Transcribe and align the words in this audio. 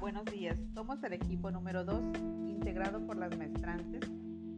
Buenos 0.00 0.24
días. 0.24 0.56
Somos 0.74 1.02
el 1.04 1.12
equipo 1.12 1.50
número 1.50 1.84
2, 1.84 2.02
integrado 2.48 3.06
por 3.06 3.16
las 3.16 3.36
maestrantes 3.36 4.00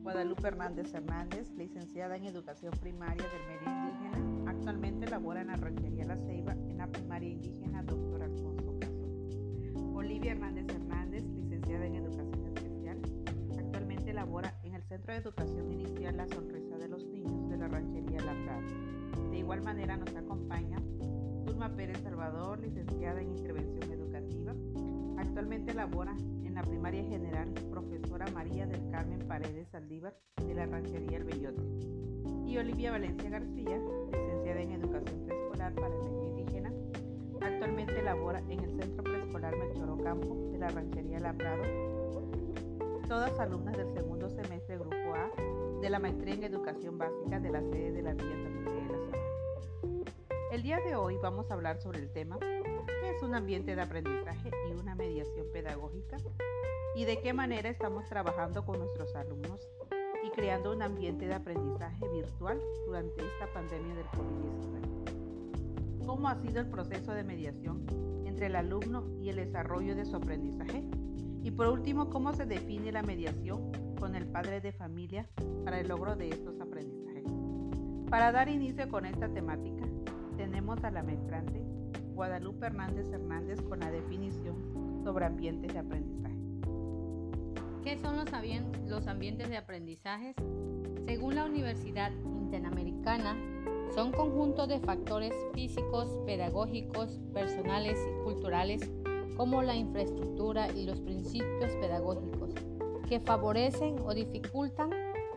Guadalupe 0.03 0.47
Hernández 0.47 0.95
Hernández, 0.95 1.51
licenciada 1.57 2.17
en 2.17 2.25
Educación 2.25 2.73
Primaria 2.81 3.25
del 3.25 3.47
Medio 3.49 3.69
Indígena. 3.69 4.51
Actualmente 4.51 5.11
labora 5.11 5.41
en 5.41 5.49
la 5.49 5.57
ranchería 5.57 6.05
La 6.05 6.17
Ceiba 6.17 6.53
en 6.53 6.79
la 6.79 6.87
primaria 6.87 7.31
indígena 7.31 7.83
Dr. 7.83 8.23
Alfonso 8.23 8.79
Caso. 8.79 9.93
Olivia 9.95 10.33
Hernández 10.33 10.69
Hernández, 10.69 11.25
licenciada 11.25 11.85
en 11.85 11.97
Educación 11.97 12.45
Especial. 12.47 13.03
Actualmente 13.59 14.13
labora 14.13 14.55
en 14.63 14.75
el 14.75 14.85
Centro 14.85 15.15
de 15.15 15.19
Educación 15.19 15.73
Inicial 15.73 16.17
La 16.17 16.29
Sonrisa 16.29 16.79
de 16.79 16.89
los 16.89 17.05
Niños 17.07 17.49
de 17.51 17.57
la 17.57 17.69
ranchería 17.69 18.21
La 18.21 18.35
Prada. 18.45 19.31
De 19.31 19.39
igual 19.39 19.63
manera 19.63 19.97
nos 19.97 20.15
acompaña 20.15 20.79
Zulma 21.45 21.75
Pérez 21.75 22.01
Salvador, 22.03 22.61
licenciada 22.61 23.21
en 23.21 23.31
Intervención 23.31 23.83
Educativa 23.83 24.04
Actualmente 25.19 25.75
labora 25.75 26.17
en 26.45 26.55
la 26.55 26.63
primaria 26.63 27.03
general 27.05 27.53
profesora 27.71 28.27
María 28.33 28.67
del 28.67 28.89
Carmen 28.91 29.21
Paredes 29.27 29.69
Saldívar 29.69 30.17
de 30.47 30.55
la 30.55 30.67
ranchería 30.67 31.19
El 31.19 31.25
Bellote. 31.25 31.63
Y 32.47 32.57
Olivia 32.59 32.93
Valencia 32.93 33.31
García, 33.31 33.79
licenciada 34.13 34.61
en 34.61 34.73
Educación 34.73 35.25
Preescolar 35.27 35.75
para 35.75 35.89
el 35.89 36.03
Medio 36.03 36.25
Indígena. 36.29 36.73
Actualmente 37.41 38.03
labora 38.03 38.41
en 38.49 38.61
el 38.61 38.81
Centro 38.81 39.03
Preescolar 39.03 39.57
Melchor 39.57 40.03
Campo 40.03 40.51
de 40.53 40.59
la 40.59 40.69
ranchería 40.69 41.21
La 41.21 41.33
Prado. 41.33 41.63
Todas 43.09 43.39
alumnas 43.41 43.77
del 43.77 43.93
segundo 43.93 44.31
semestre 44.31 44.79
Grupo 44.79 45.15
A 45.15 45.31
de 45.81 45.91
la 45.91 45.99
Maestría 45.99 46.35
en 46.35 46.45
Educación 46.45 46.97
Básica 46.97 47.41
de 47.41 47.51
la 47.51 47.61
sede 47.61 47.93
de 47.93 48.03
la 48.03 48.15
Villa 48.15 48.37
San 48.43 48.65
de 48.65 48.93
la 48.93 48.99
Sabana. 48.99 50.05
El 50.53 50.63
día 50.63 50.79
de 50.81 50.95
hoy 50.95 51.17
vamos 51.23 51.51
a 51.51 51.55
hablar 51.55 51.79
sobre 51.79 51.99
el 51.99 52.13
tema 52.13 52.39
es 53.11 53.23
un 53.23 53.35
ambiente 53.35 53.77
de 53.77 53.83
aprendizaje 53.83 54.51
y 54.69 54.73
una 54.73 54.95
mediación 54.95 55.47
pedagógica? 55.53 56.17
¿Y 56.97 57.05
de 57.05 57.21
qué 57.21 57.33
manera 57.33 57.69
estamos 57.69 58.09
trabajando 58.09 58.65
con 58.65 58.79
nuestros 58.79 59.15
alumnos 59.15 59.69
y 60.25 60.31
creando 60.31 60.73
un 60.73 60.83
ambiente 60.83 61.27
de 61.27 61.35
aprendizaje 61.35 62.09
virtual 62.09 62.61
durante 62.87 63.27
esta 63.27 63.53
pandemia 63.53 63.95
del 63.95 64.07
COVID-19? 64.07 66.07
¿Cómo 66.07 66.29
ha 66.29 66.37
sido 66.37 66.61
el 66.61 66.69
proceso 66.69 67.13
de 67.13 67.25
mediación 67.25 67.85
entre 68.25 68.47
el 68.47 68.57
alumno 68.57 69.07
y 69.21 69.29
el 69.29 69.37
desarrollo 69.37 69.95
de 69.95 70.07
su 70.07 70.17
aprendizaje? 70.17 70.89
Y 71.43 71.51
por 71.51 71.69
último, 71.69 72.09
¿cómo 72.11 72.33
se 72.33 72.47
define 72.47 72.93
la 72.93 73.03
mediación 73.03 73.71
con 73.99 74.15
el 74.15 74.27
padre 74.27 74.61
de 74.61 74.73
familia 74.73 75.29
para 75.65 75.81
el 75.81 75.89
logro 75.89 76.17
de 76.17 76.31
estos 76.31 76.59
aprendizajes? 76.61 77.25
Para 78.09 78.33
dar 78.33 78.49
inicio 78.49 78.89
con 78.89 79.05
esta 79.05 79.29
temática, 79.29 79.85
tenemos 80.37 80.83
a 80.85 80.91
la 80.91 81.03
maestrante 81.03 81.74
Guadalupe 82.15 82.67
Hernández 82.67 83.07
Hernández 83.13 83.61
con 83.63 83.81
la 83.81 83.91
definición 83.91 85.03
sobre 85.03 85.27
ambientes 85.27 85.73
de 85.73 85.79
aprendizaje. 85.79 86.39
¿Qué 87.83 87.99
son 87.99 88.17
los, 88.17 88.27
los 88.87 89.07
ambientes 89.09 89.49
de 89.51 89.57
aprendizaje? 89.57 90.35
Según 91.07 91.35
la 91.35 91.45
Universidad 91.45 92.13
Interamericana, 92.41 93.37
son 93.95 94.13
conjuntos 94.13 94.69
de 94.69 94.81
factores 94.81 95.35
físicos, 95.53 96.19
pedagógicos, 96.25 97.21
personales 97.33 97.99
y 97.99 98.25
culturales 98.25 98.91
como 99.37 99.63
la 99.63 99.75
infraestructura 99.75 100.71
y 100.73 100.87
los 100.87 101.01
principios 101.01 101.75
pedagógicos 101.77 102.55
que 103.09 103.21
favorecen 103.21 103.99
o 104.01 104.15
dificultan 104.15 104.91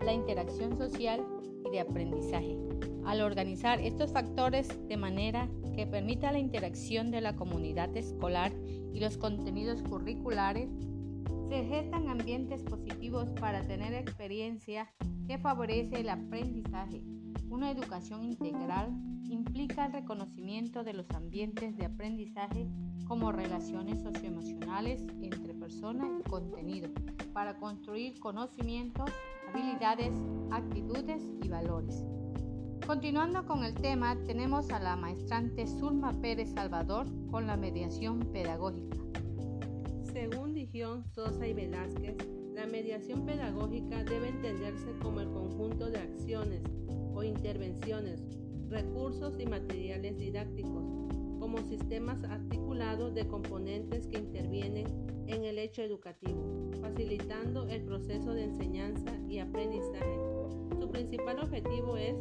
la 0.05 0.13
interacción 0.13 0.77
social 0.77 1.25
de 1.69 1.79
aprendizaje. 1.79 2.57
Al 3.05 3.21
organizar 3.21 3.79
estos 3.79 4.11
factores 4.11 4.67
de 4.87 4.97
manera 4.97 5.49
que 5.75 5.87
permita 5.87 6.31
la 6.31 6.39
interacción 6.39 7.11
de 7.11 7.21
la 7.21 7.35
comunidad 7.35 7.95
escolar 7.95 8.51
y 8.93 8.99
los 8.99 9.17
contenidos 9.17 9.81
curriculares, 9.83 10.69
se 11.49 11.63
gestan 11.63 12.09
ambientes 12.09 12.63
positivos 12.63 13.29
para 13.39 13.61
tener 13.61 13.93
experiencia 13.93 14.91
que 15.27 15.37
favorece 15.37 16.01
el 16.01 16.09
aprendizaje. 16.09 17.01
Una 17.49 17.71
educación 17.71 18.23
integral 18.23 18.91
implica 19.29 19.85
el 19.85 19.93
reconocimiento 19.93 20.83
de 20.83 20.93
los 20.93 21.09
ambientes 21.11 21.77
de 21.77 21.85
aprendizaje 21.85 22.67
como 23.07 23.31
relaciones 23.31 24.01
socioemocionales 24.01 25.01
entre 25.21 25.53
persona 25.53 26.05
y 26.19 26.29
contenido 26.29 26.89
para 27.33 27.57
construir 27.57 28.19
conocimientos, 28.19 29.09
habilidades, 29.49 30.13
actitudes 30.51 31.21
y 31.43 31.47
valores. 31.49 32.05
Continuando 32.85 33.45
con 33.45 33.63
el 33.63 33.73
tema, 33.73 34.15
tenemos 34.25 34.69
a 34.71 34.79
la 34.79 34.95
maestrante 34.95 35.67
Zulma 35.67 36.13
Pérez 36.21 36.53
Salvador 36.53 37.05
con 37.29 37.45
la 37.45 37.57
mediación 37.57 38.19
pedagógica. 38.31 38.97
Según 40.13 40.53
Dijon, 40.53 41.03
Sosa 41.13 41.45
y 41.45 41.53
Velázquez, 41.53 42.15
la 42.55 42.65
mediación 42.65 43.25
pedagógica 43.25 44.03
debe 44.03 44.29
entenderse 44.29 44.91
como 45.01 45.19
el 45.19 45.29
conjunto 45.29 45.89
de 45.89 45.99
acciones 45.99 46.63
o 47.13 47.23
intervenciones, 47.23 48.23
recursos 48.69 49.39
y 49.39 49.45
materiales 49.45 50.17
didácticos, 50.17 50.85
como 51.39 51.57
sistemas 51.67 52.23
articulados 52.23 53.13
de 53.13 53.27
componentes 53.27 54.07
que 54.07 54.17
intervienen 54.17 54.87
en 55.27 55.43
el 55.43 55.59
hecho 55.59 55.81
educativo, 55.81 56.71
facilitando 56.81 57.67
el 57.67 57.83
proceso 57.83 58.33
de 58.33 58.45
enseñanza 58.45 59.11
y 59.27 59.39
aprendizaje. 59.39 60.06
Principal 61.09 61.39
objetivo 61.39 61.95
es 61.95 62.17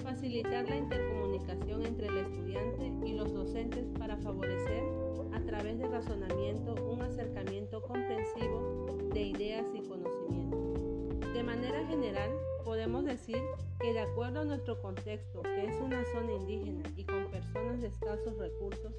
facilitar 0.00 0.68
la 0.68 0.76
intercomunicación 0.76 1.84
entre 1.84 2.06
el 2.06 2.18
estudiante 2.18 2.92
y 3.04 3.14
los 3.14 3.32
docentes 3.32 3.84
para 3.98 4.16
favorecer 4.18 4.84
a 5.32 5.40
través 5.40 5.80
del 5.80 5.90
razonamiento 5.90 6.76
un 6.88 7.02
acercamiento 7.02 7.82
comprensivo 7.82 8.86
de 9.12 9.22
ideas 9.22 9.66
y 9.74 9.80
conocimientos. 9.88 11.32
De 11.34 11.42
manera 11.42 11.84
general, 11.88 12.30
podemos 12.64 13.04
decir 13.04 13.42
que 13.80 13.92
de 13.92 14.00
acuerdo 14.00 14.42
a 14.42 14.44
nuestro 14.44 14.80
contexto, 14.80 15.42
que 15.42 15.66
es 15.66 15.80
una 15.80 16.04
zona 16.12 16.32
indígena 16.32 16.88
y 16.96 17.04
con 17.04 17.26
personas 17.26 17.80
de 17.80 17.88
escasos 17.88 18.38
recursos, 18.38 18.92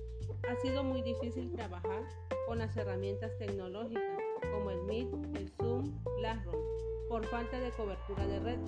ha 0.50 0.56
sido 0.62 0.84
muy 0.84 1.02
difícil 1.02 1.50
trabajar 1.54 2.04
con 2.46 2.58
las 2.58 2.76
herramientas 2.76 3.32
tecnológicas 3.40 4.20
como 4.54 4.70
el 4.70 4.84
Meet, 4.84 5.08
el 5.38 5.50
Zoom, 5.52 5.98
Classroom, 6.20 6.62
por 7.08 7.26
falta 7.28 7.58
de 7.58 7.72
cobertura 7.72 8.28
de 8.28 8.40
red. 8.40 8.60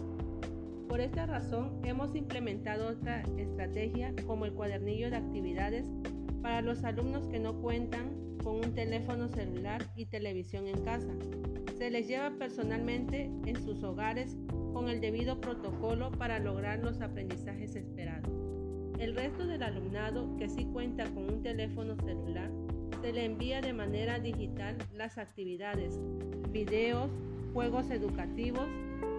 Por 0.87 1.01
esta 1.01 1.25
razón, 1.25 1.81
hemos 1.83 2.15
implementado 2.15 2.89
otra 2.89 3.23
estrategia 3.37 4.13
como 4.27 4.45
el 4.45 4.53
cuadernillo 4.53 5.09
de 5.09 5.17
actividades 5.17 5.85
para 6.41 6.61
los 6.61 6.83
alumnos 6.83 7.27
que 7.27 7.39
no 7.39 7.59
cuentan 7.61 8.37
con 8.43 8.57
un 8.57 8.73
teléfono 8.73 9.27
celular 9.27 9.83
y 9.95 10.05
televisión 10.05 10.67
en 10.67 10.83
casa. 10.83 11.11
Se 11.77 11.89
les 11.89 12.07
lleva 12.07 12.31
personalmente 12.37 13.31
en 13.45 13.55
sus 13.63 13.83
hogares 13.83 14.37
con 14.71 14.87
el 14.87 15.01
debido 15.01 15.41
protocolo 15.41 16.11
para 16.11 16.37
lograr 16.39 16.79
los 16.79 17.01
aprendizajes 17.01 17.75
esperados. 17.75 18.29
El 18.99 19.15
resto 19.15 19.47
del 19.47 19.63
alumnado 19.63 20.37
que 20.37 20.47
sí 20.47 20.65
cuenta 20.65 21.05
con 21.05 21.23
un 21.33 21.41
teléfono 21.41 21.95
celular, 21.97 22.51
se 23.01 23.11
le 23.11 23.25
envía 23.25 23.61
de 23.61 23.73
manera 23.73 24.19
digital 24.19 24.77
las 24.93 25.17
actividades, 25.17 25.99
videos, 26.51 27.09
juegos 27.53 27.89
educativos, 27.89 28.67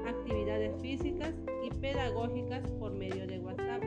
actividades 0.06 0.81
físicas 0.81 1.34
y 1.65 1.71
pedagógicas 1.71 2.62
por 2.78 2.93
medio 2.93 3.27
de 3.27 3.39
WhatsApp. 3.41 3.83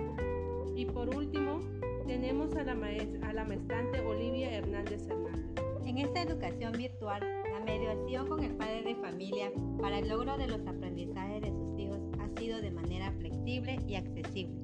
Y 0.76 0.86
por 0.86 1.14
último, 1.16 1.62
tenemos 2.08 2.56
a 2.56 2.64
la, 2.64 2.74
a 2.74 3.34
la 3.34 3.46
maestrante 3.46 4.00
Olivia 4.02 4.52
Hernández 4.52 5.08
Hernández. 5.08 5.46
En 5.86 5.98
esta 5.98 6.22
educación 6.22 6.74
virtual, 6.74 7.22
la 7.52 7.60
mediación 7.66 8.28
con 8.28 8.44
el 8.44 8.56
padre 8.56 8.84
de 8.84 8.96
familia 8.96 9.52
para 9.82 10.00
el 10.00 10.08
logro 10.08 10.38
de 10.38 10.48
los 10.48 10.66
aprendizajes 10.68 11.42
de 11.42 11.52
sus 11.52 11.80
hijos 11.80 12.00
ha 12.20 12.40
sido 12.40 12.62
de 12.62 12.72
manera 12.72 13.12
flexible 13.20 13.80
y 13.88 13.96
accesible. 13.96 14.60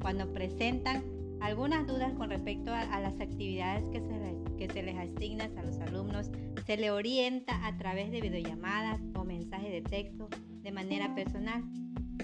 Cuando 0.00 0.32
presentan 0.32 1.04
algunas 1.40 1.86
dudas 1.86 2.12
con 2.14 2.30
respecto 2.30 2.72
a, 2.72 3.00
las 3.00 3.20
actividades 3.20 3.88
que 3.90 4.00
se, 4.00 4.41
que 4.62 4.72
se 4.72 4.82
les 4.84 4.96
asignan 4.96 5.58
a 5.58 5.62
los 5.64 5.80
alumnos, 5.80 6.30
se 6.66 6.76
le 6.76 6.92
orienta 6.92 7.66
a 7.66 7.76
través 7.78 8.12
de 8.12 8.20
videollamadas 8.20 9.00
o 9.16 9.24
mensajes 9.24 9.72
de 9.72 9.82
texto 9.82 10.28
de 10.62 10.70
manera 10.70 11.16
personal. 11.16 11.64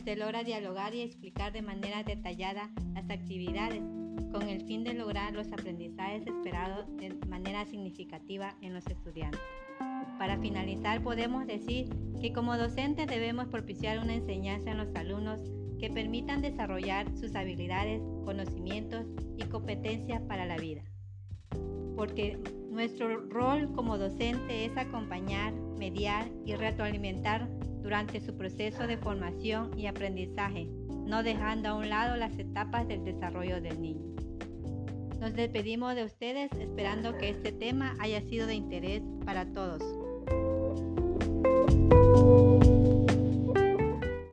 Se 0.05 0.14
logra 0.14 0.44
dialogar 0.44 0.94
y 0.94 1.00
explicar 1.00 1.52
de 1.52 1.62
manera 1.62 2.05
detallada 2.05 2.70
las 2.94 3.11
actividades 3.11 3.82
con 4.31 4.49
el 4.49 4.61
fin 4.67 4.85
de 4.85 4.94
lograr 4.94 5.35
los 5.35 5.50
aprendizajes 5.50 6.29
esperados 6.29 6.87
de 6.99 7.12
manera 7.26 7.67
significativa 7.67 8.56
en 8.61 8.73
los 8.73 8.87
estudiantes. 8.87 9.40
Para 10.17 10.38
finalizar, 10.38 11.02
podemos 11.02 11.44
decir 11.44 11.88
que 12.20 12.32
como 12.32 12.56
docentes 12.56 13.08
debemos 13.08 13.49
propiciar 13.49 13.99
una 13.99 14.14
enseñanza 14.14 14.70
en 14.70 14.79
los 14.79 14.94
alumnos 14.94 15.40
que 15.81 15.90
permitan 15.90 16.40
desarrollar 16.40 17.11
sus 17.17 17.35
habilidades, 17.35 18.00
conocimientos 18.25 19.06
y 19.37 19.43
competencias 19.44 20.23
para 20.23 20.46
la 20.46 20.56
vida. 20.56 20.85
Porque 21.98 22.38
nuestro 22.70 23.28
rol 23.28 23.72
como 23.74 23.98
docente 23.98 24.66
es 24.66 24.76
acompañar, 24.76 25.52
mediar 25.80 26.28
y 26.46 26.54
retroalimentar 26.54 27.48
durante 27.82 28.20
su 28.20 28.36
proceso 28.36 28.86
de 28.86 28.96
formación 28.98 29.76
y 29.76 29.88
aprendizaje, 29.88 30.68
no 31.06 31.24
dejando 31.24 31.70
a 31.70 31.74
un 31.74 31.88
lado 31.88 32.16
las 32.16 32.38
etapas 32.38 32.86
del 32.86 33.02
desarrollo 33.02 33.60
del 33.60 33.82
niño. 33.82 34.14
Nos 35.18 35.34
despedimos 35.34 35.96
de 35.96 36.04
ustedes 36.04 36.52
esperando 36.52 37.18
que 37.18 37.30
este 37.30 37.50
tema 37.50 37.96
haya 37.98 38.20
sido 38.20 38.46
de 38.46 38.54
interés 38.54 39.02
para 39.24 39.52
todos. 39.52 39.82